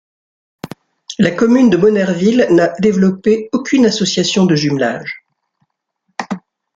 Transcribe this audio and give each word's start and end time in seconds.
La 1.19 1.29
commune 1.29 1.69
de 1.69 1.77
Monnerville 1.77 2.47
n'a 2.49 2.69
développé 2.79 3.49
aucune 3.53 3.85
association 3.85 4.47
de 4.47 4.55
jumelage. 4.55 5.27